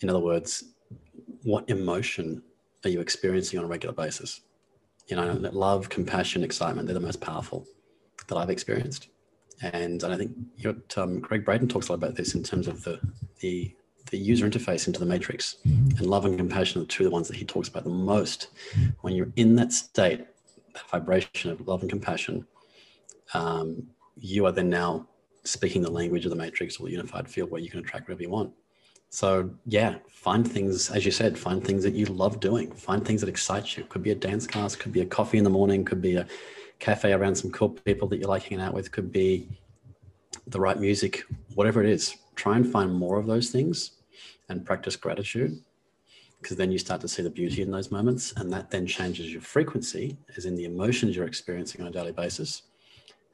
[0.00, 0.64] In other words,
[1.42, 2.42] what emotion
[2.84, 4.40] are you experiencing on a regular basis?
[5.08, 7.66] You know, love, compassion, excitement, they're the most powerful
[8.26, 9.08] that I've experienced.
[9.62, 12.42] And, and I think you know, um, Gregg Braden talks a lot about this in
[12.42, 13.00] terms of the,
[13.40, 13.74] the,
[14.10, 15.56] the user interface into the matrix.
[15.64, 18.48] And love and compassion are two of the ones that he talks about the most.
[19.00, 20.26] When you're in that state,
[20.74, 22.46] that vibration of love and compassion,
[23.34, 23.86] um,
[24.16, 25.08] you are then now
[25.44, 28.22] speaking the language of the matrix or the unified field where you can attract whatever
[28.22, 28.52] you want.
[29.10, 32.72] So yeah, find things, as you said, find things that you love doing.
[32.72, 33.84] Find things that excite you.
[33.84, 36.26] Could be a dance class, could be a coffee in the morning, could be a
[36.78, 39.48] cafe around some cool people that you like hanging out with, could be
[40.48, 42.16] the right music, whatever it is.
[42.34, 43.92] Try and find more of those things
[44.48, 45.60] and practice gratitude
[46.40, 49.32] because then you start to see the beauty in those moments and that then changes
[49.32, 52.62] your frequency as in the emotions you're experiencing on a daily basis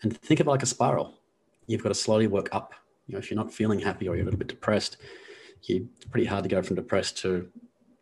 [0.02, 1.14] and think of it like a spiral
[1.66, 2.74] you've got to slowly work up
[3.06, 4.96] you know if you're not feeling happy or you're a little bit depressed
[5.68, 7.48] you, it's pretty hard to go from depressed to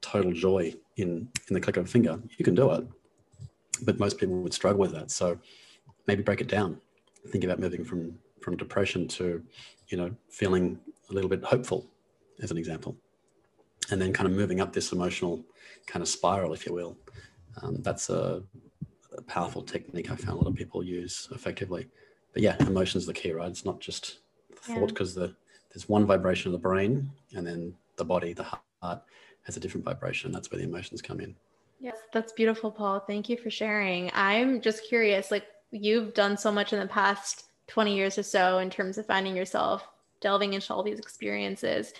[0.00, 2.20] total joy in in the click of a finger.
[2.38, 2.86] You can do it,
[3.82, 5.10] but most people would struggle with that.
[5.10, 5.38] So
[6.06, 6.80] maybe break it down.
[7.28, 9.42] Think about moving from from depression to,
[9.88, 10.78] you know, feeling
[11.10, 11.86] a little bit hopeful,
[12.42, 12.96] as an example,
[13.90, 15.44] and then kind of moving up this emotional
[15.86, 16.96] kind of spiral, if you will.
[17.62, 18.42] Um, that's a,
[19.16, 21.88] a powerful technique I found a lot of people use effectively.
[22.32, 23.48] But yeah, emotions are the key, right?
[23.48, 24.18] It's not just
[24.54, 25.34] thought because the
[25.72, 28.44] there's one vibration of the brain and then the body the
[28.82, 29.02] heart
[29.42, 30.32] has a different vibration.
[30.32, 31.34] That's where the emotions come in.
[31.80, 33.00] Yes that's beautiful paul.
[33.00, 34.10] Thank you for sharing.
[34.14, 38.58] I'm just curious like you've done so much in the past 20 years or so
[38.58, 39.86] in terms of finding yourself
[40.20, 41.94] delving into all these experiences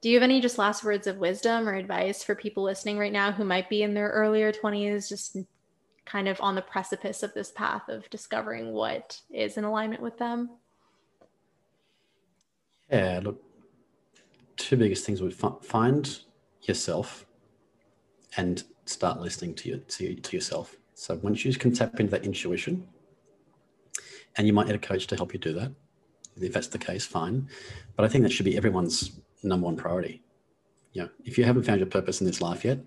[0.00, 3.12] do you have any just last words of wisdom or advice for people listening right
[3.12, 5.36] now who might be in their earlier 20s just
[6.06, 10.18] kind of on the precipice of this path of discovering what is in alignment with
[10.18, 10.50] them
[12.90, 13.40] yeah, look,
[14.56, 16.18] two biggest things would find
[16.62, 17.26] yourself
[18.36, 20.76] and start listening to, to, to yourself.
[20.94, 22.86] So once you can tap into that intuition,
[24.36, 25.72] and you might need a coach to help you do that.
[26.40, 27.48] If that's the case, fine.
[27.96, 30.22] But I think that should be everyone's number one priority.
[30.92, 32.80] You know, if you haven't found your purpose in this life yet,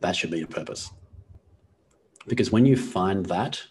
[0.00, 0.90] that should be your purpose.
[2.26, 3.62] Because when you find that,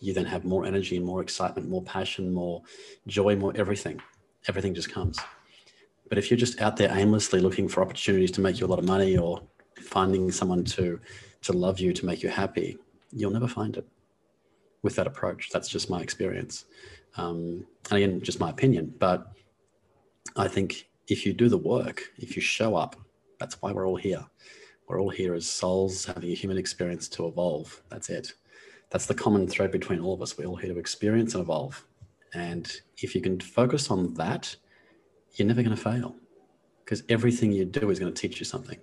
[0.00, 2.62] you then have more energy and more excitement, more passion, more
[3.06, 4.00] joy, more everything
[4.48, 5.18] everything just comes.
[6.08, 8.78] But if you're just out there aimlessly looking for opportunities to make you a lot
[8.78, 9.40] of money or
[9.80, 11.00] finding someone to
[11.42, 12.78] to love you to make you happy,
[13.10, 13.86] you'll never find it
[14.82, 15.50] with that approach.
[15.50, 16.66] That's just my experience,
[17.16, 18.94] um, and again, just my opinion.
[18.98, 19.32] But
[20.36, 22.96] I think if you do the work, if you show up,
[23.38, 24.24] that's why we're all here.
[24.88, 27.82] We're all here as souls having a human experience to evolve.
[27.90, 28.32] That's it.
[28.90, 30.36] That's the common thread between all of us.
[30.36, 31.86] We're all here to experience and evolve.
[32.34, 34.56] And if you can focus on that,
[35.34, 36.16] you're never going to fail
[36.84, 38.78] because everything you do is going to teach you something.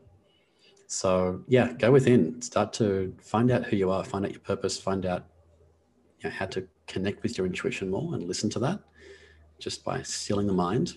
[0.87, 4.79] So, yeah, go within, start to find out who you are, find out your purpose,
[4.79, 5.25] find out
[6.19, 8.79] you know, how to connect with your intuition more and listen to that
[9.59, 10.93] just by sealing the mind.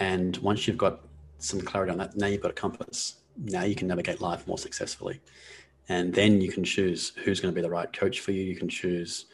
[0.00, 1.00] And once you've got
[1.38, 3.16] some clarity on that, now you've got a compass.
[3.36, 5.20] Now you can navigate life more successfully.
[5.88, 8.42] And then you can choose who's going to be the right coach for you.
[8.42, 9.26] You can choose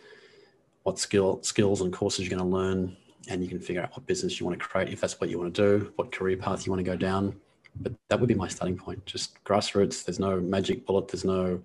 [0.83, 2.97] what skill skills and courses you're going to learn,
[3.29, 5.39] and you can figure out what business you want to create if that's what you
[5.39, 7.37] want to do, what career path you want to go down.
[7.81, 9.05] But that would be my starting point.
[9.07, 10.05] Just grassroots.
[10.05, 11.09] There's no magic bullet.
[11.09, 11.63] There's no,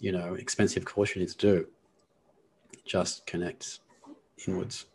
[0.00, 1.66] you know, expensive course you need to do.
[2.86, 3.80] Just connect
[4.46, 4.86] inwards.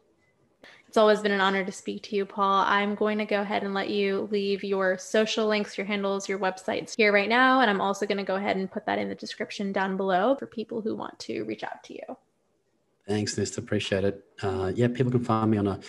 [0.98, 2.64] It's always been an honor to speak to you, Paul.
[2.66, 6.40] I'm going to go ahead and let you leave your social links, your handles, your
[6.40, 7.62] websites here right now.
[7.62, 10.36] And I'm also going to go ahead and put that in the description down below
[10.40, 12.18] for people who want to reach out to you.
[13.08, 13.60] Thanks, Nistha.
[13.60, 14.26] Appreciate it.
[14.42, 15.80] Uh, yeah, people can find me on a,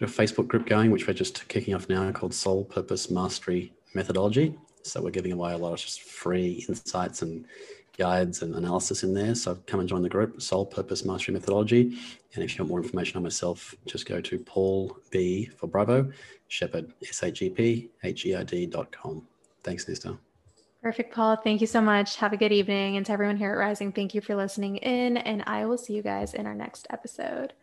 [0.00, 4.58] a, Facebook group going, which we're just kicking off now called Soul Purpose Mastery Methodology.
[4.82, 7.46] So we're giving away a lot of just free insights and
[7.96, 9.34] guides and analysis in there.
[9.34, 11.98] So come and join the group, Soul Purpose Mastery Methodology.
[12.34, 16.10] And if you want more information on myself, just go to Paul B for Bravo,
[16.48, 19.26] Shepherd, S H E P H E R D dot com.
[19.62, 20.18] Thanks, Nistha.
[20.82, 21.36] Perfect, Paul.
[21.36, 22.16] Thank you so much.
[22.16, 22.96] Have a good evening.
[22.96, 25.16] And to everyone here at Rising, thank you for listening in.
[25.16, 27.54] And I will see you guys in our next episode.